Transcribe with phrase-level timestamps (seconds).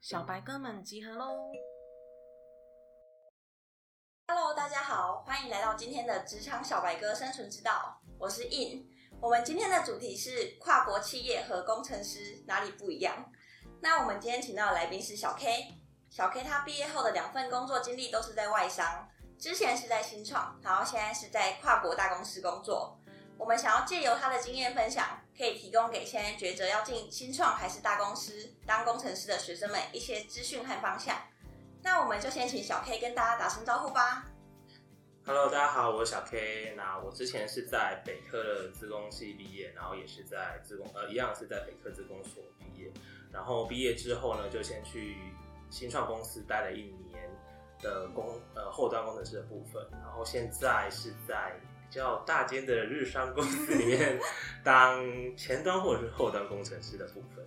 [0.00, 1.52] 小白哥们集合喽
[4.28, 8.00] ！Hello，大家好，欢迎来到今天的职场小白哥生存之道。
[8.18, 8.88] 我是 In，
[9.20, 13.30] 我们今天的主题是跨国企业和工程师哪里不一样？
[13.80, 15.73] 那我们今天请到的来宾是小 K。
[16.16, 22.96] 小 K 他毕业后的两份工作经历都是在外商，之前是在新创，然后现在是在跨国大公司工作。
[23.36, 25.04] 我们想要借由他的经验分享，
[25.36, 31.16] 可以提供给现在抉择要进新创还是大公司当工程师的学生们一些资讯和方向。
[31.82, 34.24] 那我们就先请小 K 跟大家打声招呼吧。
[35.26, 36.74] Hello，大家好，我是小 K。
[36.76, 42.88] 那我之前是在北科的资工系毕业，然后也是在资工呃一样是在北科资工所毕业。
[43.32, 45.16] 然后毕业之后呢，就先去
[45.74, 47.28] 新创公司待了一年
[47.80, 49.84] 的工呃后端工程师的部分。
[49.90, 51.94] 然后现在是在比。
[51.94, 54.18] 较大间的日商公司里面
[54.64, 55.00] 当
[55.36, 57.46] 前端或者是后端工程师的部分。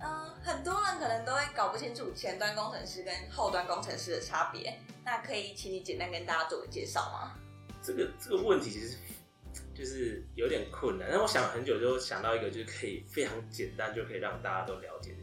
[0.00, 4.80] 嗯，很多人可能都会搞不清楚前端工程师跟后端工程师的差别。
[5.04, 7.34] 那可以请你简单跟大家做个介绍吗？
[7.82, 8.96] 这个这个问题其实
[9.74, 11.06] 就是有点困难。
[11.10, 15.18] 但我想了很久，就想到一个就是可以非常简单就可以让大家都了解的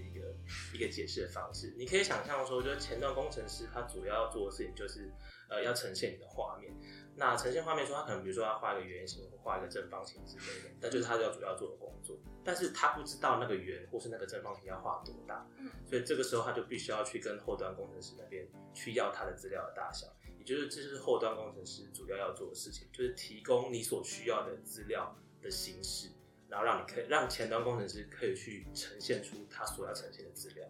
[0.73, 1.73] 一个解释的方式。
[1.77, 5.11] 你可以想象说，就是前端工程师他主要要做的事情就是
[5.49, 6.73] 呃要呈现你的画面。
[7.17, 12.17] 那呈现画面说，他可能比如说要画一个圆形或画一个正方形之类的，那就是他要主要做的工作。
[12.43, 26.09] 但是他不知道那个圆或是那个正方形要画多大，嗯，所以这个时候他就必须要去跟后端工程师那边去要他的资料的大小，也就是这是后端工程师主要要做的事情，就是提供你所需要的资料的形式，
[26.49, 30.67] 然后让你可以让前端工程师可以去呈现出他所要呈现的资料。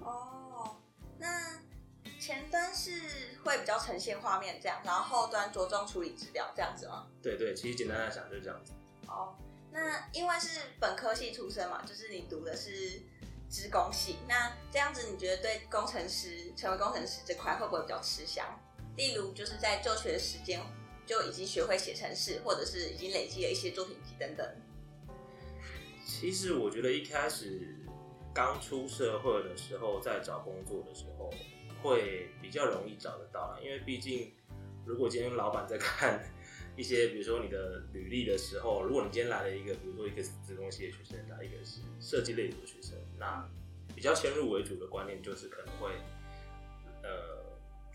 [0.00, 0.76] 哦，
[1.18, 1.58] 那。
[2.20, 2.90] 前端是
[3.44, 7.06] 会比较呈现画面这样，然后后端着重处理资料这样子吗？
[7.22, 8.72] 对对，其实简单来讲就是这样子。
[9.06, 9.36] 哦，
[9.70, 13.00] 那因为是本科系出身嘛，就是你读的是
[13.48, 18.44] 职工系，那这样子你觉得对工程师成为工程师这块会不会比较吃香？
[18.96, 20.60] 例如就是在就学的时间
[21.06, 24.44] 就已经学会写程式，或者是已经累积了一些作品集等等。
[26.18, 27.76] 其实我觉得一开始
[28.34, 31.30] 刚出社会的时候，在找工作的时候。
[31.80, 34.32] 会比较容易找得到，因为毕竟，
[34.84, 36.20] 如果今天老板在看
[36.76, 43.48] 一些，比如说你的履历的时候，如果你今天来了一个，比如说一个自工系的学生，来一个是设计类的学生，那
[43.94, 45.92] 比较先入为主的观念就是可能会，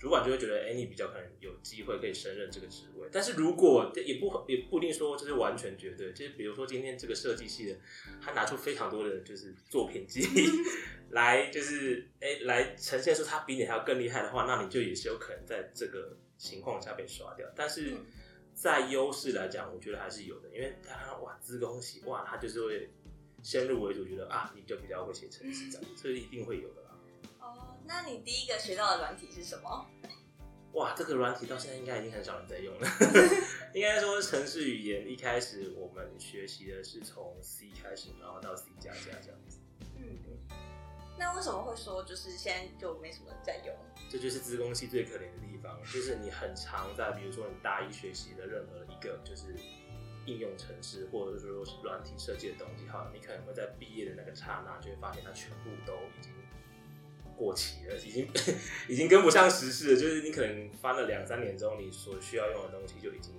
[0.03, 3.07] 主管就会觉得，哎，你比较可能有机会可以胜任这个职位。
[3.09, 7.77] 但是如果也不也不一定说这是完全绝对，就是比如说今天这个设计系的，
[8.21, 10.27] 他拿出非常多的就是作品集
[11.11, 17.47] 来，就是哎来呈现出他比你还要更厉害的话，那你就也是有可能在这个情况下被刷掉。
[17.55, 17.93] 但是
[18.53, 22.89] 在优势来讲，我觉得还是有的，因为他哇，资工系哇，他就是会
[23.41, 26.82] 先入为主，觉得啊，你就比较会写程式，这样，这是一定会有的。
[27.85, 29.85] 那你第一个学到的软体是什么？
[30.73, 32.87] 哇，这个软体到现在应该已经很少人在用了。
[33.75, 39.59] 应该说，城市语言一开始我们学习的是从 C 开始，然后到 C 加加这样子。
[39.97, 40.17] 嗯，
[41.19, 43.75] 那为什么会说就是现在就没什么人在用？
[44.09, 49.55] 这就是资工系最可怜的地方，就是你很常在，比如说你大一学习的任何一个就是
[50.25, 56.33] 应用程式，或者是说软体设计的东西，哈，你可能会在毕业的那个刹那就会发现它全部都已经。
[57.35, 58.27] 过期了，已经
[58.87, 59.99] 已经跟不上时事了。
[59.99, 63.33] 就是你可能翻了两三年之后，你所需要用的东西就已经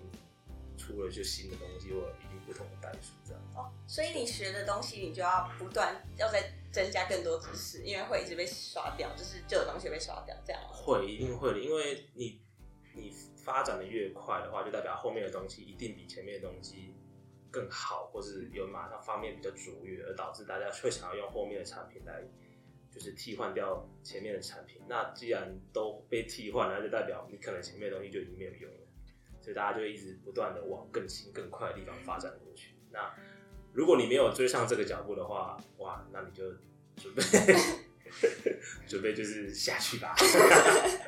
[0.77, 3.41] 出了就新的东西，或已经不同的代数这样。
[3.55, 10.61] 哦，所以你学的东西，你就要不断要再增加更多知识，因为会一直被刷掉，就是旧的东西被刷掉这样。
[10.73, 12.41] 会，一定会的，因为你
[12.95, 16.95] 你发展的越快的话，就代表后面的东西一定比前面的东西
[17.51, 22.23] 更好，或是有马上方面比较卓越，而导致大家会想要用后面的产品来。
[22.95, 28.87] 就是替换掉前面的产品，那既然都被替换了，就代表你可能前面的东西就已经没有用了，
[29.43, 32.77] 所以大家就一直不断的往更新更快的地方发展过去。
[32.93, 33.13] 那
[33.73, 36.45] 如果你没有追上这个脚步的话，哇，那你就
[36.97, 37.23] 准备
[38.87, 40.15] 准备就是下去吧，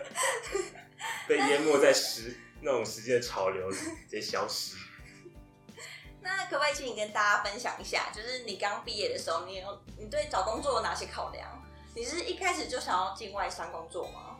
[1.28, 4.76] 被淹没在时那种时间的潮流里，直接消失。
[6.20, 11.62] 那可不可以请你跟大家分享一下，就是你刚毕业的时候，你有你对找工作有哪些考量？
[11.96, 14.36] 你是一开始就想要进外商工作吗？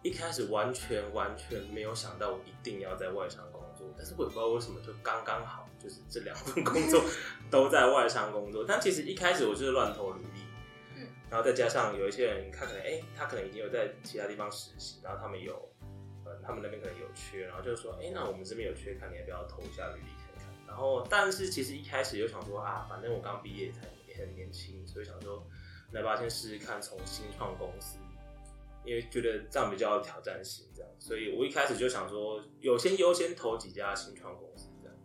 [0.00, 7.02] 一开始完全完全没有想到我一定要在外商工作，但是我也不知道为什么就刚刚好，就是这两份工作
[7.50, 8.64] 都在外商工作。
[8.64, 10.40] 但其实一开始我就是乱投履历，
[10.94, 15.68] 嗯，然后再加上有一些人，他可能哎、他可能已经有在其他地方实习，然后他们有，
[16.24, 20.46] 呃，他们那边可能有缺，然后就说，哎、那我们这边有缺，看你要不要投一下履历看看。
[20.64, 25.44] 然后，但是其实一开始就想说啊，反正我刚毕业才也很年轻，所以想说，
[25.92, 27.98] 那要不要先试试看从新创公司，
[28.84, 34.96] 因为觉得这样比较有挑战性，这样，所以我一开始就想说，有先优先投几家新创公司这样，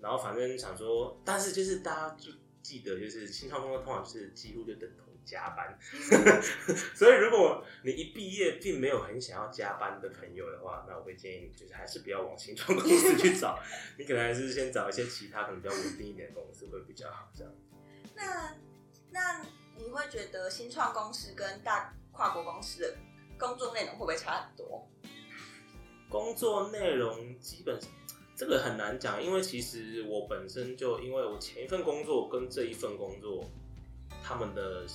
[0.00, 2.32] 然后反正想说，但是就是大家就
[2.62, 5.78] 记得，就是新创公司通常就是几乎就等同加班，
[6.94, 13.58] 所以如果你一毕业并没有很想要加班的朋友的话，那我会建议你就是还是不要往新创公司去找，
[13.98, 17.52] 你可能还是先找一些其他可能比较稳定一点的公司会比较好，这样。
[18.14, 18.56] 那
[19.10, 19.44] 那
[19.76, 22.96] 你会觉得新创公司跟大跨国公司的
[23.38, 24.88] 工作内容会不会差很多？
[26.08, 27.78] 工作内容基本
[28.34, 33.44] 这个很难讲，因为其实我本身就因为我前一份工作跟这一份工作，
[34.22, 34.86] 他们的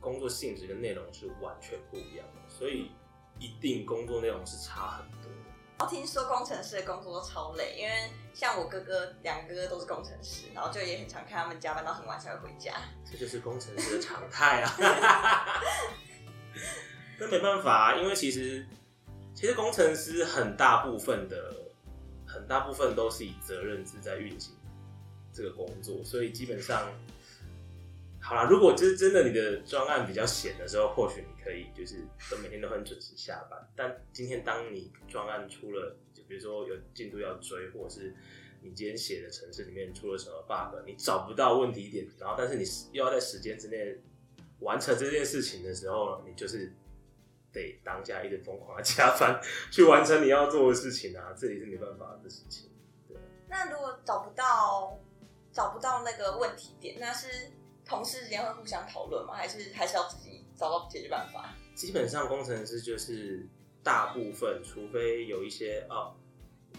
[0.00, 2.90] 工作性质跟内容是完全不一样的，所以
[3.38, 5.30] 一定工作内容是差很多。
[5.86, 12.74] 听说工程师的工作都超累，因为像我哥哥，两个哥哥都是工程师，然后就也很常看他们加班到很晚才会回家。
[13.10, 14.74] 这就是工程师的常态啊。
[17.18, 18.66] 那没办法、啊，因为其实
[19.34, 21.54] 其实工程师很大部分的
[22.26, 24.54] 很大部分都是以责任制在运行
[25.32, 26.88] 这个工作，所以基本上
[28.26, 33.68] 好啦，如果就是真的你的专案比较闲的时候，或许你可以就是都每天都很准时下班。
[33.76, 38.14] 但今天当你专案出了，就比如说有进度要追，或者是
[38.62, 44.00] 你今天写的城市里面出了什么 bug，你找不到问题点，然后但是你又要在时间之内
[44.60, 46.72] 完成这件事情的时候，你就是
[47.52, 49.38] 得当下一直疯狂的加班
[49.70, 52.70] 去完成你要做的事情啊，这也是没办法的事情。
[53.06, 53.18] 对
[53.48, 54.98] 那如果找不到
[55.52, 57.52] 找不到那个问题点，那是
[57.86, 59.34] 同事之间会互相讨论吗？
[59.34, 61.54] 还是还是要自己找到解决办法？
[61.74, 63.46] 基本上工程师就是
[63.82, 66.14] 大部分，除非有一些哦，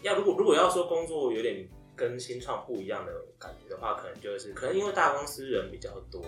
[0.02, 6.24] 要如果如果要说工作有点跟新创不一样的感觉的话，可能就是可能因为大公司人比较多，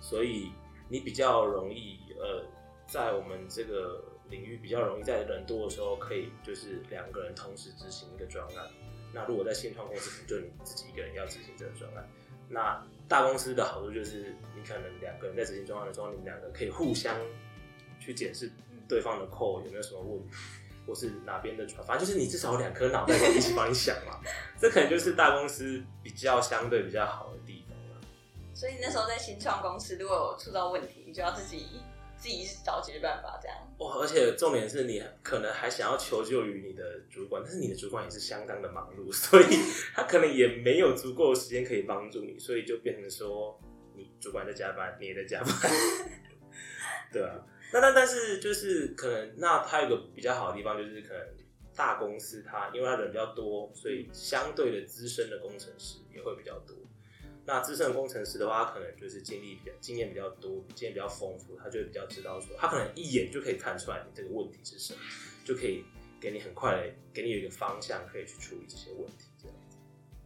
[0.00, 0.50] 所以
[0.88, 2.44] 你比较容易呃，
[2.86, 8.70] 在我们这个领域比较容易在人多的时候，可以就是两个人同时执行一个专案。
[9.12, 12.08] 那如果在新创公司，可能就你自己一个人要执行这个专案。
[12.48, 17.14] 那大公司的好处就是，你可能两个人在执行专案的时候，你们两个可以互相
[18.00, 18.50] 去检视
[18.88, 20.34] 对方的 code 有没有什么问题，
[20.86, 24.20] 或是哪边的船，反正就是你至少有两颗脑袋一起帮你想嘛。
[24.60, 28.00] 这可能就是大公司比较相对比较好的地方了。
[28.54, 31.80] 所以那时候在新创公司，如果有出到问题，你就要自己
[32.24, 33.58] 自己找解决办法，这样。
[33.80, 39.44] 哇，而且重点是你可能还想要求救于你的主管，但是你的主管也是相当的忙碌， 所以
[39.92, 43.60] 他可能也没有足够的时间可以帮助你，所以就变成说
[43.94, 45.52] 你主管在加班，你也在加班，
[47.12, 47.44] 对啊。
[47.74, 51.26] 那但但是就是可能，那他有个比较好的地方就是可能
[51.76, 56.74] 大公司它因为他人比较多，所以相对的资深的工程师也会比较多。
[57.46, 65.00] 那资深的工程师的话，他可能就是经历比较经验比较多，经验比较丰富，他就会比较知道说，他可能一眼就可以看出来你这个问题是什么，
[65.44, 65.84] 就可以
[66.18, 69.26] 给你很快的给你有一个方向，可以去处理这些问题。
[69.42, 69.56] 这样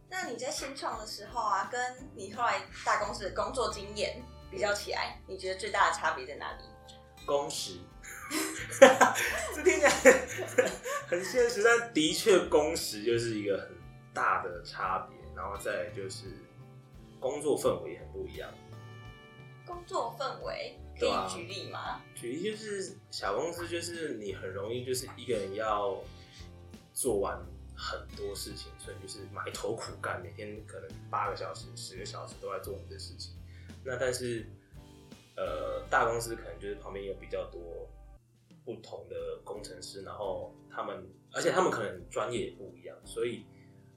[0.09, 1.79] 那你在新创的时候啊，跟
[2.15, 6.63] 你后来大公司的工作经验比较起来，你觉得最大的差别在哪里？
[7.25, 7.79] 工时，
[9.53, 9.91] 这听起来
[11.05, 13.69] 很现实，但的确工时就是一个很
[14.13, 15.19] 大的差别。
[15.35, 16.25] 然后再就是
[17.19, 18.49] 工作氛围也很不一样。
[19.65, 22.01] 工作氛围可以举例吗？
[22.15, 25.97] 举例就是小公司，就是你很容易就是一个人要
[26.93, 27.39] 做完
[27.75, 33.33] 很多事情，所以就是埋头苦干，每天可能八个小时、十个小时都在做你的事情。
[33.83, 34.45] 那但是
[35.37, 37.87] 呃，大公司可能就是旁边有比较多
[38.65, 43.45] 不同的工程师，然后他们，而且他们可能专业也不一样，所以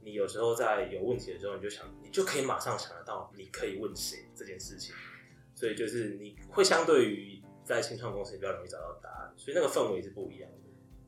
[0.04, 4.94] 你有时候在有问题的时候，你就想，你就可以马上想得到你可以问谁这件事情。
[5.54, 10.56] 所以就是你会相对于在新创公司比较容易找到答案，所以那个氛围是不一样的。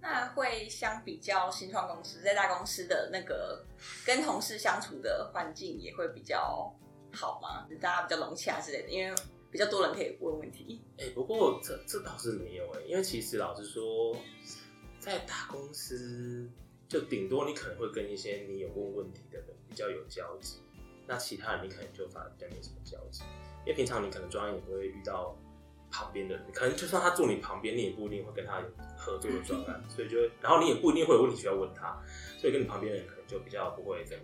[0.00, 3.64] 那会相比较新创公司，在大公司的那个
[4.04, 6.70] 跟同事相处的环境也会比较
[7.10, 7.66] 好吗？
[7.80, 9.16] 大家比较融洽之类的，因为
[9.50, 10.82] 比较多人可以问问题。
[10.98, 14.14] 哎、不过这这倒是没有哎、因为其实老实说，
[15.00, 16.48] 在大公司
[16.88, 20.58] 就顶多你可能会跟一些你有问问题的人比较有交集，
[21.06, 23.22] 那其他人你可能就反而比较没什么交集，
[23.60, 25.36] 因为平常你可能专案也不会遇到
[25.90, 31.96] 旁边的人，可能就算他坐你旁边，你也不一定会跟他有合作的专案，所以就，然后你也不一定会有问题需要问他，
[32.38, 34.22] 所以跟你旁边的人可能就比较不会这么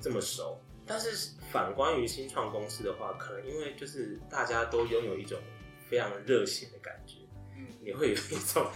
[0.00, 0.58] 这么熟。
[0.86, 5.38] 但是反观于新创公司的话，可能因为就是大家都拥有一种
[5.88, 7.18] 非常热血的感觉，
[7.56, 8.66] 嗯你会有一种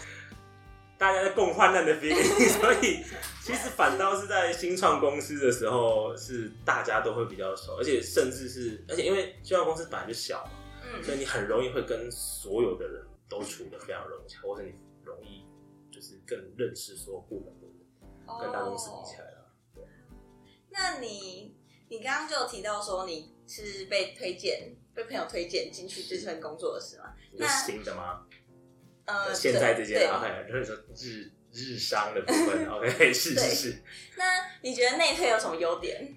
[1.04, 3.04] 大家在共患难的 feeling， 所以
[3.42, 10.50] 其实反倒是在新创公司的时候，是大家都会比较熟，而且甚至是，而且因为新创公司本来就小嘛，
[11.02, 14.72] 所嗯，以你很容易会跟所有的人都处的非常融洽，或者你
[15.04, 15.44] 容易
[15.94, 19.44] 就是更认识所有部门的人，跟大公司比起来啦。
[20.70, 21.54] 那你
[21.90, 27.12] 你刚刚就有提到说你是被推荐，被朋友推荐进去这份工作的是吗？
[27.30, 28.24] 你是新的吗？
[29.06, 29.86] 呃，现在这对。
[29.86, 33.70] 件 OK，就是说日日商的部分 OK，是对是。
[33.70, 33.76] 是。
[34.16, 34.24] 那
[34.62, 36.14] 你觉得内推有什么优点？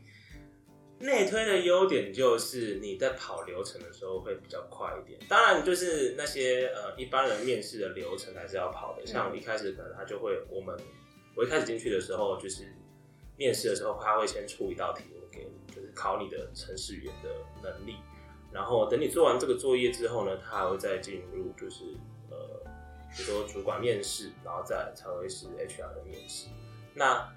[0.99, 10.75] 内推的优点就是你在跑流程的时候会比较快一点，当然就是那些呃一般人面试的流程还是要跑的，像一开始可能他就会我们
[11.35, 12.73] 我一开始进去的时候就是
[13.37, 17.29] 面试的时候他会先出一道题目给你，就是考你的程序员的
[17.61, 17.97] 能力，
[18.51, 22.16] 然后等你做完这个作业之后呢，他还会再进入就是呃
[23.17, 26.45] 比如说主管面试，然后再才会是 HR 的面试。
[26.93, 27.33] 那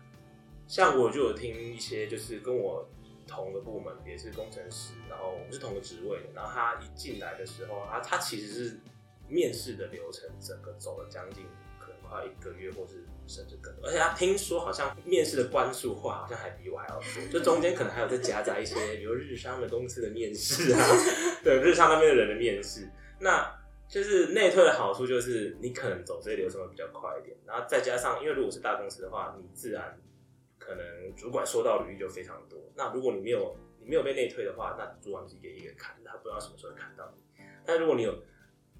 [0.69, 2.87] 像我就有听一些就是跟我
[3.27, 8.81] 同个部门也是工程师，然后我们是同个职位的，然后他一进来的时候，啊，他其实是
[9.27, 11.45] 面试的流程整个走了将近
[11.79, 20.81] 可能快一个月，或是甚至更多，而且他听说好像面试的关数话好像还比我还要多，就中间可能还有再夹杂一些， 比如日商的公司的面试啊，
[21.43, 23.60] 对，日商那边的人的面试，那。
[23.91, 30.01] 就是内推的好处就是你可能走这些流程会比较快一点，然后再加上因为如果是大公司的话，你自然
[30.59, 32.57] 可能主管收到履历就非常多。
[32.77, 37.45] 那如果你没有你没有被内推的话，那主管是一个一个看，他不知道什么时候看到你。
[37.67, 38.23] 但如果你有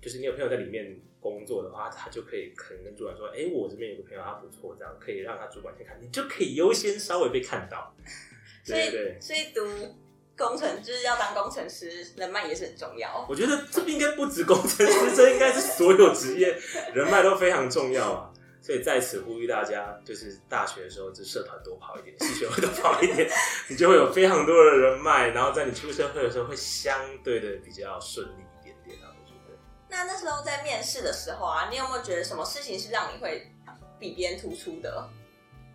[0.01, 7.93] 就是你有朋友在里面工作的话，他就可以可能跟主管说，哎、我这边有个朋友他不错，这样可以让他主管先看，你就可以优先稍微被看到。
[8.63, 9.21] 所以对对对。
[9.21, 9.97] 所以读
[10.41, 13.27] 工程就是要当工程师，人脉也是很重要。
[13.29, 16.59] 我觉得这应该不止工程师，这应该是所有职业
[16.95, 18.33] 人脉都非常重要啊。
[18.63, 23.31] 所以在此呼吁大家，就是大学的时候，就社团多跑一点，系学会多跑一点，
[23.69, 29.09] 你就会有非常多的人脉，然后在你出社会的时候会相对的比较顺利一点点啊。
[29.19, 33.51] 我觉得那那时候在面试的时候啊，你有没有觉得什么事情是让你会
[33.99, 35.09] 比别人突出的？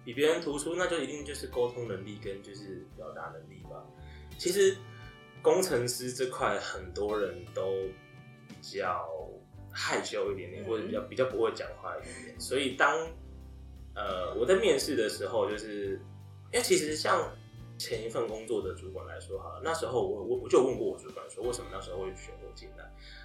[0.05, 3.54] 比别人突出，那就一定就是沟通能力跟就是表达能力吧。
[4.37, 4.77] 其实
[5.41, 7.71] 工程师这块很多人都
[8.47, 9.07] 比较
[9.71, 12.39] 害羞一点点，嗯或者比较比较不会讲话一点点。
[12.39, 13.07] 所以当
[13.95, 15.99] 呃我在面试的时候，就是
[16.51, 17.35] 因为其实像
[17.77, 22.83] 前一份工作的主管来说好了，那时候我我我就问过我主管说为什么那时候会选我进来，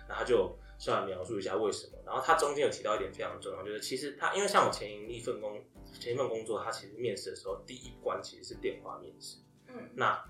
[0.08, 1.92] 然后他就稍微描述一下为什么。
[2.04, 5.62] 然后他中间有提到一点非常重要，就是其实他因为像我前一份工
[6.00, 9.36] 前一份工作，他其实面试的时候第一关其实是电话面试。
[9.68, 10.20] 嗯，那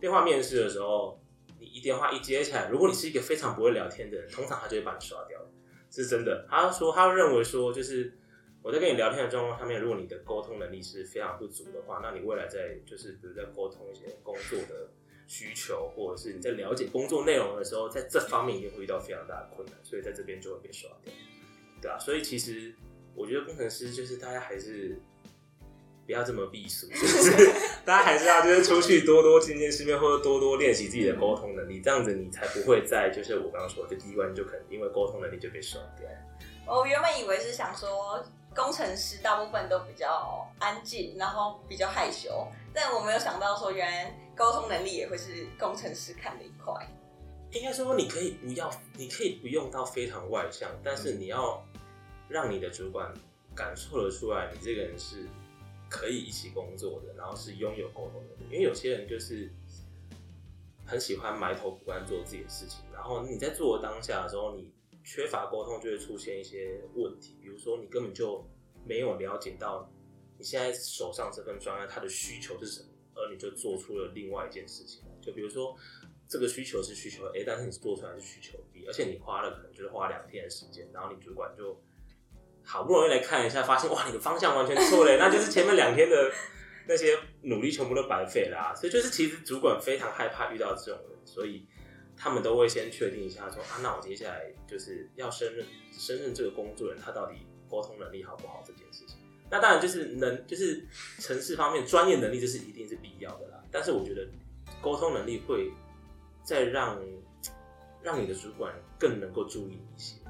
[0.00, 1.20] 电话面试的时候，
[1.58, 5.40] 你一电话一接起来，如果你是一个非常不会聊天的人，通常他就会把你刷掉，
[5.90, 6.46] 是真的。
[6.48, 8.12] 他说他认为说，就是
[8.62, 14.90] 我在跟你聊天的状况下面，如果你的沟通能力是非常不足的话，那你未来在就是比如在沟通一些工作的
[15.26, 21.12] 需求，或者是你在了解工作内容的时候，在这方面一定会遇到非常大的困难，所以在这边就会被刷掉，
[21.80, 22.74] 对啊，所以其实
[23.14, 25.00] 我觉得工程师就是大家还是
[26.06, 27.52] 不要这么避俗，就是
[27.84, 36.08] 大家还是要就是出去多多见见世面，或者多多练习自己的沟通能力，这样子你才不会在就是我刚刚说的第一关就可能因为沟通能力就被刷掉。
[36.66, 46.72] 我原本以为是想说工程师大部分都比较安静，然后比较害羞，但我没有想到说原来沟通能力也会是工程师看的一块。
[47.52, 51.64] 应该说你可以不要，你可以不用到非常外向，但是你要
[52.28, 53.14] 让你的主管
[53.54, 55.26] 感受得出来，你这个人是
[55.88, 58.44] 可以一起工作的，然后是拥有沟通能力。
[58.50, 59.50] 因为有些人就是
[60.84, 64.72] 很喜欢埋头苦干做自己的事情，然后你在做当下的时候，你
[65.04, 68.44] 缺乏沟通，就会出现一些问题，比如说你根本就
[68.84, 69.90] 没有了解到
[70.38, 75.76] 你现在手上这份专案它的需求是什么，而你就做出了另外一件事情，就比如说。
[76.28, 81.80] 这个需求是需求 A，但是你做出来是需求 B，而且你花了可能就是花两天的时间，然后你主管就
[82.66, 86.30] 好不容易来看一下，发现哇，你的方向完全错了，那就是前面两天的
[86.86, 91.66] 那些努力全部都白费啦、所以就是其实主管非常害怕遇到这种人，所以
[92.16, 97.36] 他们都会先确定一下说啊，那我接下来就是要升任升任这个工作人，他到底
[97.70, 99.16] 沟通能力好不好这件事情。
[99.48, 100.84] 那当然就是能就是
[101.20, 103.62] 城市方面专业能力，这是一定是必要的啦。
[103.70, 104.26] 但是我觉得
[104.82, 105.72] 沟通能力会。
[106.46, 106.96] 再让
[108.04, 110.20] 让你的主管更能够注意你一些。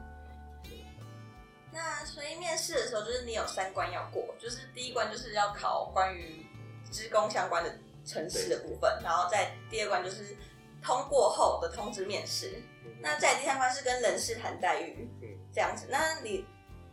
[1.77, 6.47] 那所以面试的时候，就是你有三关要过，就是第一关就是要考关于
[6.91, 10.35] 职工相关的城市的部分，然后在第二关就是
[10.83, 12.63] 通过后的通知面试。
[13.03, 15.87] 那在第三关是跟人事谈待遇，嗯这样子。
[15.91, 16.47] 那你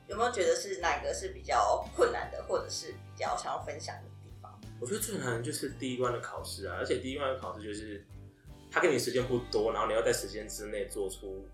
[0.08, 4.60] 有没有觉得是哪个是比较困难的，或者是比较想要分享的地方？
[4.82, 8.06] 我觉得最难的就是第一关的考试啊，而且第一关的考试就是
[8.70, 11.48] 他给你时间不多，然后你要在时间之内做出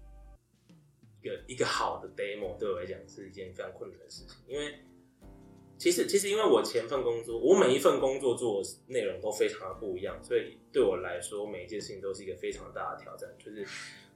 [1.21, 4.37] 一个一个好的 demo，对我来讲是一件非常困难的事情。
[4.47, 4.73] 因为
[5.77, 13.29] 其实其实因为我前份工作，我每一份工作做的内容都非常的不一样，所以对我来说每一件事情都是一个非常大的挑战。
[13.37, 13.65] 就是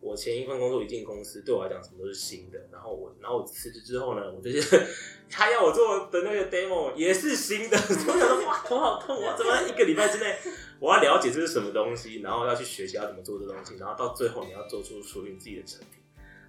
[0.01, 4.85] 我前一份工作一进公司，对我来讲什么都是新的，然后我然后我辞职之后呢，我就是
[5.31, 10.35] 他要我做的那个 demo 也是新的， 我想说哇头好痛，我怎么一个礼拜之内
[10.81, 16.02] 我要了解这是什么东西，然后要去学习要怎么做这东西，然后到最后你要做出属于你自己的成品，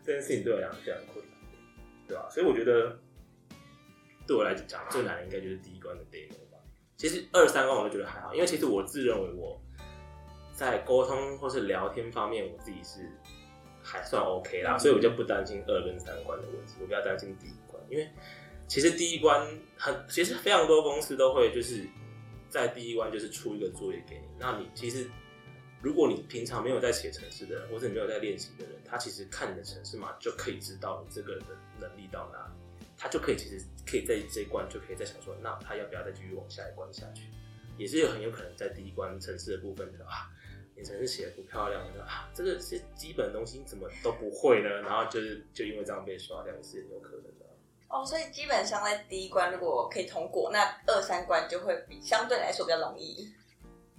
[0.04, 1.38] 这件事情对我来讲非常困难，
[2.06, 2.98] 对吧、所以我觉得
[4.26, 6.58] 对我来讲最难的应该就是第一关的 demo 吧。
[6.96, 9.60] 其实二三关我都觉得还好，因为其实我自认为我
[10.52, 13.10] 在沟通或是聊天方面，我自己是
[13.82, 18.08] 还算 OK 啦，所以我就不担心二跟三关的问题，我比较担心第一关，因为
[18.68, 19.46] 其实第一关
[19.76, 21.84] 很，其实非常多公司都会就是
[22.48, 25.10] 在第一关就是出一个作业给你，那你其实
[25.84, 37.28] 如果你平常没有在写程式的人，或者你没有在练习的人，他其实看你的程式码就可以知道你这个人的能力到哪里，他就可以其实可以在这一关就可以在想说，那他要不要再继续往下一关下去，
[37.76, 40.30] 也是有很有可能在第一关程式的部分的啊。
[40.76, 44.68] 你程式写的不漂亮，就啊，这个是基本的东西，你怎么都不会呢？
[44.80, 47.46] 然后就是就因为这样被刷掉，也是有可能的。
[47.88, 53.32] 哦，所以基本上在第一关如果可以通过，那二三关就会比相对来说比较容易，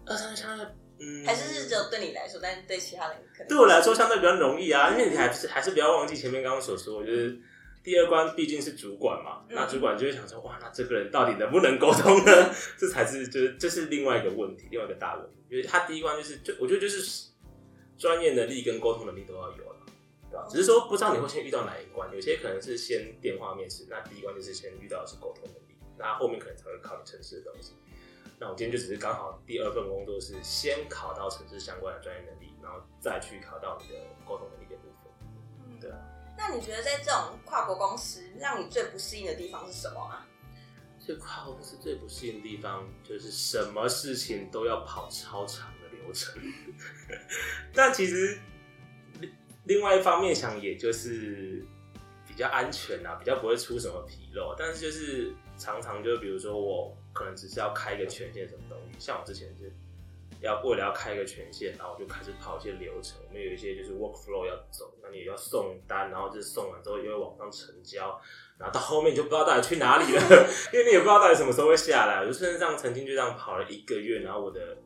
[0.05, 0.67] 二三相对，
[0.99, 7.37] 嗯，还是是只有对你来说，但是对其他人可能对我来说相对比较容易啊，因为你还是还是不要忘记前面刚刚所说，就是
[7.83, 12.51] 第二关毕竟是主管嘛，嗯那主管就会想说，哇，那这个人到底能不能沟通呢？
[12.77, 17.29] 这才是就是这是另外一个问题，另外一个大问题，因为他第一关就是就我觉得就是
[17.97, 19.75] 专业能力跟沟通能力都要有了。
[20.27, 20.47] 对吧？
[20.49, 27.73] 只是说不知道你会先遇到哪一关，有些可能是先电话面试，那第一关就是先遇到的是沟通能力，那后面可能才会考你城市的东西。
[28.39, 35.11] 那我今天就只是刚好第二份工作是先考到城市相关的专业能力，然后再去考到你的沟通能力的部分。
[35.65, 35.97] 嗯对啊。
[36.37, 40.27] 那你觉得在这种跨国公司，让你最不适应的地方是什么啊？
[41.07, 46.33] 这跨国公司最不适应的地方就是什么事情都要跑超长的流程，
[47.73, 48.39] 但其实
[49.19, 49.31] 另
[49.65, 51.63] 另外一方面想，也就是
[52.27, 54.55] 比较安全啊，比较不会出什么纰漏。
[54.57, 59.71] 但是就是常常就比如说我可能只是要开一个权限什么东西，像我之前是
[60.41, 68.19] 要为了要开一个权限，然后我就开始跑一些流程，我们有一些就是 workflow 要走，那你也要送单，然后就是送完之后又会往上成交。
[68.57, 70.21] 然后到后面就不知道到底去哪里了，
[70.71, 72.19] 因为你也不知道到底什么时候会下来。
[72.19, 74.77] 我就甚至这样曾经就这样跑了一个月，然后我的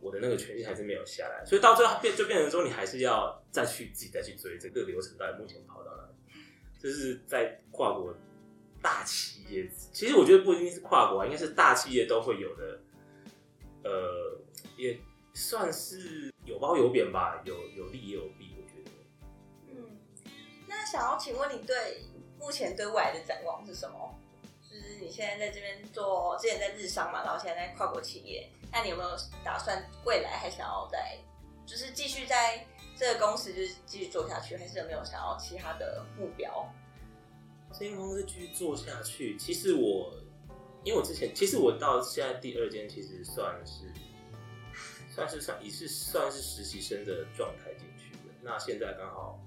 [0.00, 6.40] 我的那个权限还是没有下来，所以到最后变就变成说你还是要再去自己再去追这个流程到底目前跑到哪里。
[6.78, 8.14] 就是在跨国
[8.82, 12.80] 大企业，其实我觉得不一定是跨国啊，应该是大企业都会有的，
[13.84, 14.40] 呃，
[14.76, 14.98] 也
[15.34, 18.90] 算是有褒有贬吧，有有利也有弊，我觉得。
[19.68, 19.98] 嗯，
[20.66, 22.02] 那想要请问你对
[22.38, 24.14] 目前对未来的展望是什么？
[24.62, 29.10] 就是你现在在这边做，之前在日商嘛，然后现在在跨国企业，那你有没有
[29.44, 31.18] 打算未来还想要在，
[31.66, 32.64] 就是继续在
[32.96, 36.72] 这个公司就是继续做下去，还是有没有想要其他的目标？
[37.72, 40.12] 这间公司继续做下去，其实我，
[40.84, 43.90] 因为我之前，其实我到现在第二间，其实算是
[45.10, 48.34] 算是算也是算是实习生的状态进去的。
[48.42, 49.40] 那现在刚好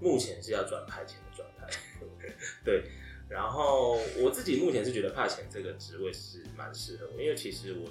[0.00, 1.68] 目前是要转派遣的状态，
[2.64, 2.84] 对。
[3.26, 7.88] 然后我自己目前是觉得派遣这个职位是蛮适合我，因为其实我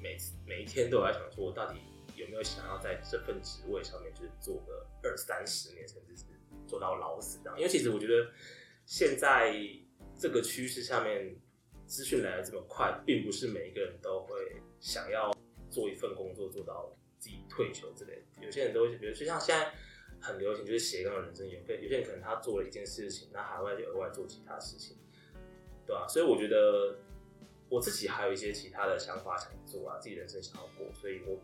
[0.00, 1.78] 每次每一天都在想说，我到底
[2.16, 6.24] 有没有想要在这份职位上面就是做个二三十年，甚至是
[6.66, 7.56] 做到老死这样。
[7.56, 8.28] 因为其实我觉得
[8.86, 9.52] 现在
[10.16, 11.36] 这个趋势下面，
[11.86, 15.30] 资讯来的这么快，并不是每一个人都会想要
[15.68, 18.44] 做一份工作做到自己退休之类的。
[18.44, 19.74] 有些人都会，比如就像现在
[20.20, 21.44] 很流行，就是斜杠人生。
[21.44, 24.96] 有些有些人可能他做了一件事情，那海外就额外做其他事情，
[25.84, 26.96] 对吧、所以我觉得
[27.68, 31.40] 我自己还有一些其他的想法想做啊，自己人生想要过，所以我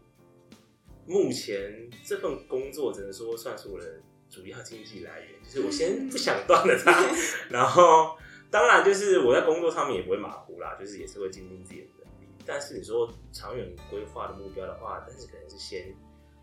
[1.06, 4.00] 目前这份工作只能说算是我的
[4.32, 7.04] 主要经济来源，就是我先不想断了它，
[7.50, 8.16] 然后
[8.50, 12.28] 当然就是我在工作上面也不会马虎啦，就是也是会精进自己的能力。
[12.46, 15.94] 但是你说长远规划的目标的话，但是可能是先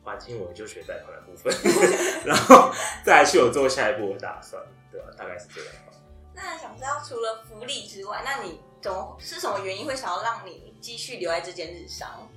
[0.03, 1.51] 还清我的就学贷款的部分，
[2.23, 2.71] 然后
[3.03, 5.93] 再来去有做下一步的打算，对吧、大概是这样吧。
[6.35, 12.29] 那想知道除了福利之外，那你怎么是什么原因会想要让你继续留在这间日商？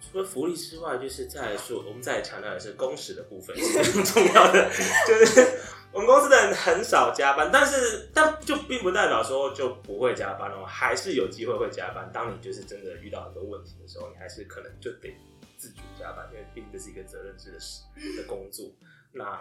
[0.00, 4.70] 除了福利之外，就是再来说，我们再强调的是工时的部分 是很重要的，
[5.06, 5.58] 就是
[5.92, 12.10] 我们公司的人很少加班，但是但就并不代表说就不会加班哦，还是有机会会加班。
[12.12, 15.16] 当你就是真的遇到很多问题的时候，你还是可能就得
[15.56, 17.82] 自主加班，因为毕竟这是一个责任制的事
[18.16, 18.66] 的工作。
[19.12, 19.40] 那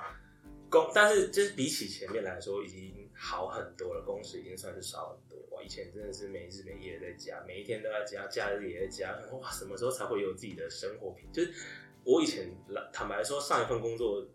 [0.69, 5.45] 工，但是就是比起前面来说，已经好很多了，工时已经算是少很多。
[5.55, 9.11] 哇，以前真的是没日没夜在加，每一天都在加，假日也在加。
[9.31, 11.31] 哇，什么时候才会有自己的生活品？
[11.31, 11.53] 就是
[12.03, 12.51] 我以前
[12.91, 14.27] 坦白说，上一份工作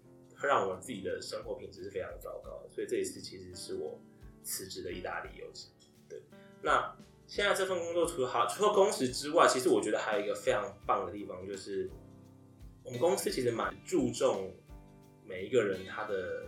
[0.42, 4.00] 让我自己的生活品质是非常糟糕的，所以这一次其实是我
[4.42, 5.46] 辞职的一大理由。
[6.08, 6.22] 对，
[6.62, 11.90] 那现在这份工作除了好，除了工时之外，其实我觉得还有一个非常棒的地方，就是
[12.82, 14.54] 我们公司其实蛮注重。
[15.30, 16.42] 每一个人他的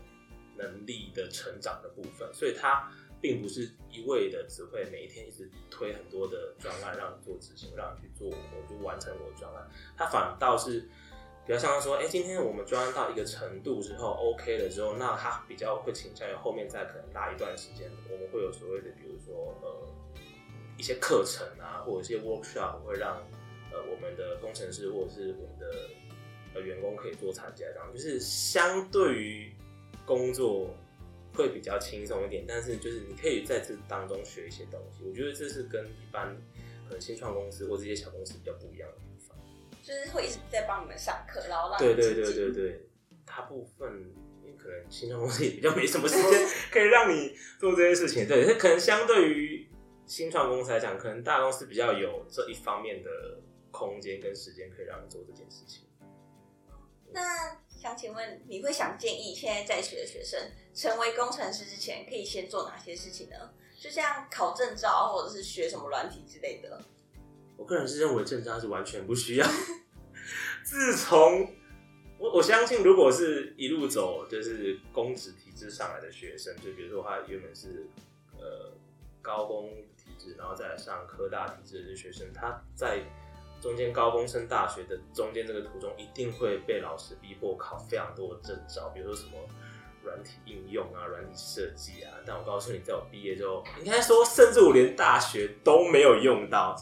[0.56, 2.90] 能力的成长的部分，所以他
[3.20, 9.70] 并不是一味的只会每一天一直推很多的专案让你做执行，让你去做，我就完成我的专案。
[9.96, 10.80] 他反倒是
[11.46, 19.88] 比较像他说，哎，今天我们专案到一个程度之后，OK 了之后，那他比较会倾向于后面再可能拉一段时间，我们会有所谓的，比如说呃
[20.76, 23.16] 一些课程啊，或者一些 workshop 会让
[23.70, 25.88] 呃我们的工程师或者是我们的。
[26.54, 29.52] 呃，员工可以多参加，这样就是相对于
[30.04, 30.74] 工作
[31.34, 35.04] 会比较轻松一点，但是就是你可以在这当中学一些东西。
[35.04, 36.36] 我觉得这是跟一般
[36.86, 39.36] 可能新创公司或这些小公司比较不一样的地方，
[39.82, 42.80] 就是会一直在帮你们上课，然后让对对对对对，
[43.24, 44.12] 大部分
[44.58, 49.66] 可能新创公司也比较没什么时间 可以让你做这些事情，对，可能相对于
[50.06, 53.10] 新创公司来讲，可能大公司比较有这一方面的
[53.70, 55.84] 空间跟时间可以让你做这件事情。
[57.12, 60.40] 那想请问，你会想建议现在在学的学生
[60.72, 63.36] 成为工程师之前，可以先做哪些事情呢？
[63.78, 66.80] 就像考证照，或者是学什么软体之类的。
[67.56, 69.46] 我个人是认为证照是完全不需要。
[70.64, 71.52] 自从
[72.18, 77.86] 我我相信，如果是一路走就是公职体制上来的学生，就比如说他原本是
[78.38, 78.72] 呃
[79.20, 83.02] 高工体制，然后再来上科大体制的学生，他在。
[83.62, 89.38] 中间高中升大学的中间这个途中，一定会被老师逼迫考非常多的证照，比如说什么
[90.02, 92.12] 软体应用啊、软体设计啊。
[92.26, 96.76] 但我告诉你，在我毕业之后，应该说，甚至我连大学都没有用到。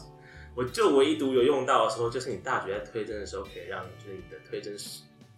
[0.55, 4.75] 我就唯一独有用到的时候，就是你大学在推甄的时候，可以让就是你的推甄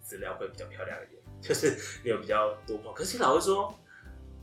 [0.00, 2.78] 资料会比较漂亮一点，就是你有比较多。
[2.94, 3.78] 可是老师说，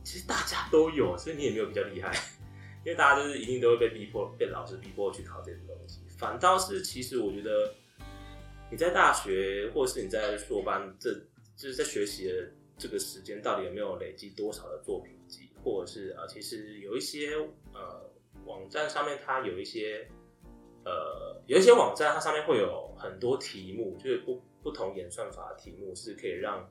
[0.03, 2.13] 其实大家都有，所以你也没有比较厉害，
[2.85, 5.99] 因为大家就是一定都会被逼迫，被老师逼迫去考这些东西。
[6.21, 7.73] 反倒是，其实我觉得
[8.69, 11.11] 你在大学，或者是你在硕班，这
[11.57, 17.35] 就是在学习的这个时间，到底有没有累积多少的作品集，或者是啊，其实有一些
[17.73, 18.07] 呃
[18.45, 20.07] 网站上面它有一些
[20.85, 26.69] 呃有一些网站它上面会有很多题目，就是不不同演算法的题目是可以让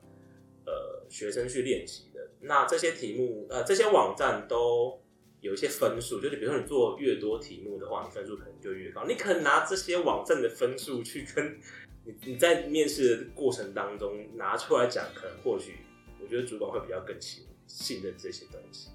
[0.65, 2.25] 呃学生去练习的。
[2.39, 5.00] 那这些题目呃这些网站都。
[5.41, 9.03] 有一些分数，就是比如说你做越多题目的话，你分数可能就越高。
[9.07, 11.59] 你可能拿这些网站的分数去跟
[12.05, 15.83] 你你在面试的过程当中拿出来讲，可能或许
[16.21, 18.91] 我觉得主管会比较更信信任这些东西。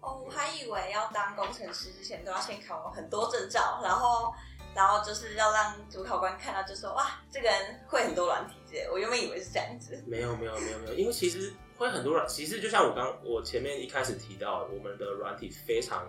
[0.00, 4.32] 哦，我还以为要当工程师之前都要先考很多证照，然后
[4.74, 8.88] 然后就是要让主考官看到就说哇，这个人会很多软体之类。
[8.90, 10.02] 我原本以为是这样子。
[10.06, 11.52] 没有没有没有没有，因为其实。
[11.82, 16.06] 会很多软，其实就像我刚我前面一开始提到，我们的软体非常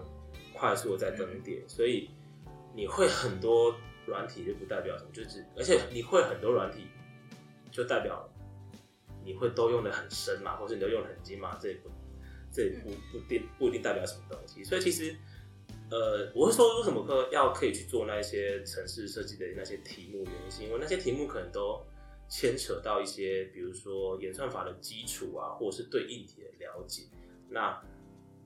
[0.53, 2.11] 快速的在更迭，所以
[2.75, 6.87] 你会很多软体就不代表什么，就是而且你会很多软体
[7.71, 8.29] 就代表
[9.25, 11.89] 你会都用的很深嘛，或者你都用的很精嘛，这也不
[12.51, 14.63] 这也不不定不一定代表什么东西。
[14.63, 15.15] 所以其实
[15.89, 21.83] 呃，我会说为什么课要可以去做那些城市设计的那些题目，原因是因为那些题目可能都。
[22.29, 27.03] 牵扯到一些，比如说演算法的基础啊，或者是对硬体的了解。
[27.49, 27.79] 那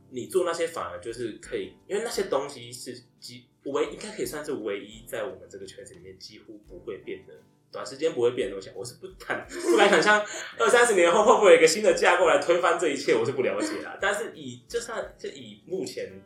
[0.10, 7.34] 你做那些反而就是可以，因为那些东西是几唯应该可以算是唯一在我们这个圈子里面几乎不会变的，
[7.72, 8.70] 短时间不会变的东西。
[8.76, 10.26] 我是不敢不敢想象
[10.60, 13.98] 二三十年后会不会有一个新的架构来推翻这一切，我是不了解啦。
[14.02, 16.22] 但是以就算就以目前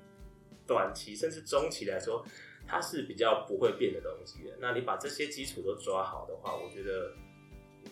[0.68, 2.26] 短期甚至中期来说，
[2.68, 4.58] 它是比较不会变的东西的。
[4.60, 7.14] 那你把这些基础都抓好的话，我觉得。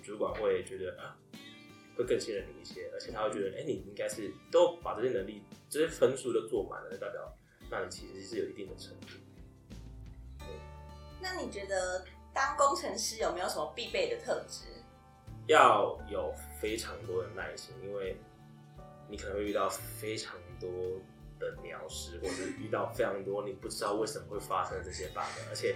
[0.10, 1.16] 主管会觉得啊，
[1.96, 7.32] 会更信任你一些，而且他会觉得，哎，你应该是都把这些能力、这些分数都做满了，代表
[7.70, 9.08] 那你其实是有一定的程度。
[11.22, 14.64] 那你觉得当工程师有没有什么必备的特质？
[15.46, 18.18] 要有非常多的耐心，因为
[19.08, 20.72] 你可能会遇到非常多
[21.40, 25.76] 的鸟事，或者遇到非常多你不知道为什么会发生这些 bug，而且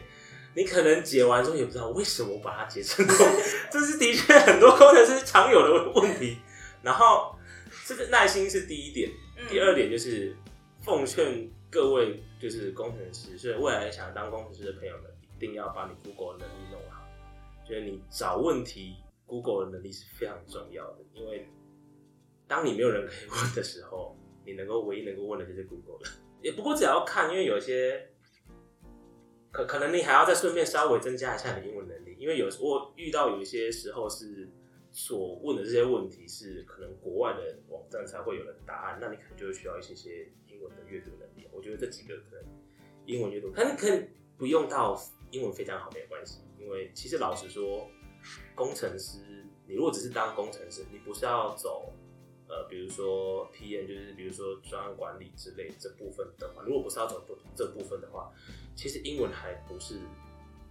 [0.55, 3.15] 你可能解完之后也不知道为什么我把它解成功，
[3.71, 6.37] 这是的确很多工程师常有的问题。
[6.81, 7.35] 然后
[7.85, 10.35] 这个耐心是第一点，嗯第二点就是
[10.81, 17.03] 奉劝各位就是工程师，所以未来想当工程师的朋友们，一定要把你 Google 的能力弄好。
[17.67, 21.47] 就是你找问题 Google 的能力是非常重要的，因为
[22.47, 26.11] 当你没有人可以问的时候，你能够唯一能够问的就是 Google 了。
[26.41, 28.05] 也不过只要看，因为有些
[29.53, 34.49] 可可能你还要再顺便稍微增加一下你的英文能力，因为有时我遇到有一些时候是
[34.91, 41.47] 所问的这些问题是可能国外的网站才会有的答案，那你可能就需要一些些英文的阅读能力。
[41.51, 42.43] 我觉得这几个可能
[43.05, 47.87] 英文阅读，可能可能不用到英文非常好没有关系，因为其实老实说，
[48.55, 49.19] 工程师
[49.67, 51.93] 你如果只是当工程师，你不是要走
[52.47, 57.23] 呃，比如说 PM，就是比如说专案管理之类这部分的话，如果不是要走
[57.55, 58.31] 这部分的话，
[58.75, 59.99] 其实英文还不是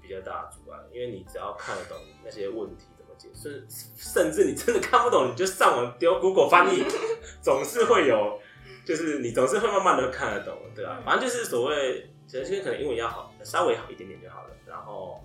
[0.01, 6.85] 比较大的阻碍，因为你只要看得懂那些问题怎么解，甚甚至你真的看不懂，你就上网丢 Google 翻译，
[7.41, 8.41] 总是会有，
[8.85, 15.23] 就是你总是会慢慢的看得懂，对吧、嗯反正就是所谓，其实可能英文要好，稍微好一点点就好了，然后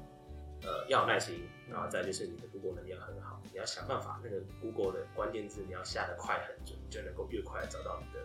[0.62, 8.20] 呃要有耐心，然后再就是你的 Google 能力要很好，你要想办法那个 Google 的关键字你要下的快很准，你就能够越快找到你的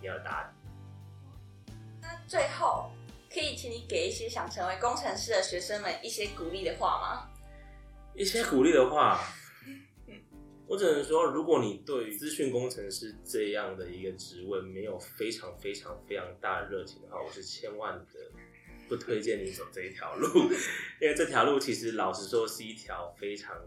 [0.00, 0.54] 你要的答案。
[2.02, 2.90] 那最后，
[3.34, 7.28] 可以请你给一些想成为工程师的学生们一些鼓励的话吗？
[8.14, 9.20] 一些鼓励的话，
[10.68, 18.30] 我只能说，如果你对资讯工程师这样的一个职位没有非常非常非常大的热情的话，我是千万的
[18.88, 20.28] 不推荐你走这一条路，
[21.02, 23.60] 因为这条路其实老实说是一条非常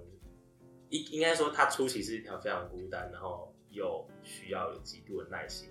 [0.92, 5.68] 应应该说它初期是一条非常孤单，然后又需要有极度的耐心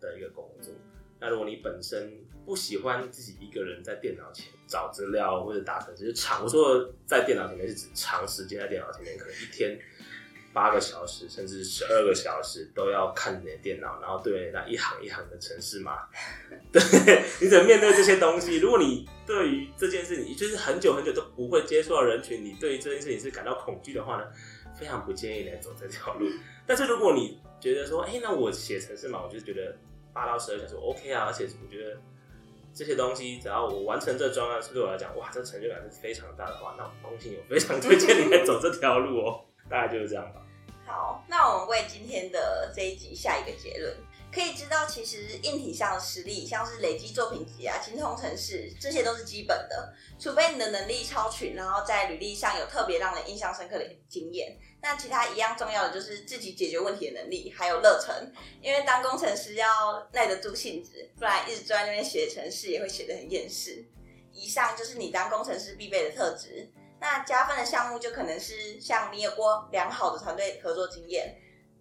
[0.00, 0.74] 的一个工作。
[1.20, 2.12] 那如果你本身
[2.48, 9.78] 不喜欢自己一个人在电脑前找资料或者打程式，就长我说的在电脑前面是指长时间在电脑前面，可能一天
[10.54, 16.08] 八个小时甚至十二个小时都要看你的电脑，然后对那一行一行的程式码，
[16.72, 16.80] 对
[17.42, 18.56] 你怎么面对这些东西？
[18.60, 24.24] 如果你对于这件事，你就是很久很久都不会接触到人群，你对于这件事情是感到恐惧的话呢，
[24.74, 26.26] 非常不建议你来走这条路。
[26.66, 29.76] 但是如果你觉得说，哎、那我写程式码，我就觉得
[30.14, 32.00] 八到十二小时 OK 啊，而且我觉得
[32.78, 39.40] 这些东西只要我完成这专案，是对我来讲，哇，这成就感是非常大的话，那我恭喜你，我非常推荐你来走这条路哦。
[39.68, 40.40] 大概就是这样吧。
[40.86, 43.92] 好，那我们为今天的这一集下一个结论。
[44.38, 49.92] 可以知道，其实硬体上的实力，像是累积作品集啊、精通程式，这些都是基本的。
[50.16, 58.32] 除非你的能力超群，然后在履历上有特别让人印象深刻的经验，那其他一样重要的就是自己解决问题的能力，还有热忱。
[58.62, 63.84] 因为当工程师要耐得住性子，不然一直坐在那边写程式也会写得很厌世。
[64.32, 66.70] 以上就是你当工程师必备的特质。
[67.00, 71.36] 那加分的项目就可能是像你有过良好的团队合作经验，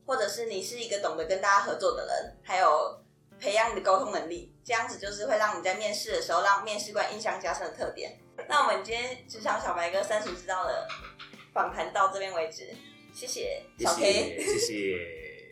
[0.07, 2.99] 或者是你是一个懂得跟大家合作的人，还有
[3.39, 8.17] 培养你的沟通能力，这样子就是会让你在面试的时候让面试官印象加深的特点。
[8.47, 10.87] 那我们今天职场小白哥三十知道的
[11.53, 12.73] 访谈到这边为止，
[13.13, 14.39] 谢谢小 K。
[14.39, 15.49] 谢谢，谢谢。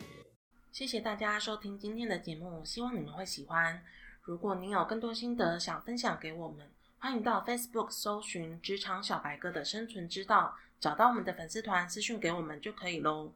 [0.72, 3.82] 谢谢大家收听今天的节目，希望你们会喜欢。
[4.22, 6.66] 如果您有更多心得想分享给我们，
[6.98, 13.32] 欢迎到 Facebook 搜寻“职场小白哥的生存之道”，找到我们的粉丝团私讯给我们就可以喽。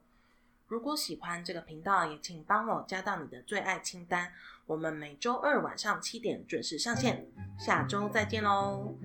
[0.71, 4.31] 如果喜欢这个频道，也请帮我加到你的最爱清单。
[4.65, 7.27] 我们每周二晚上七点准时上线，
[7.59, 8.95] 下周再见喽，